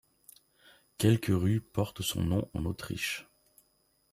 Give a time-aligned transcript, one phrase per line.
[0.97, 3.27] Quelques rues portent son nom en Autriche.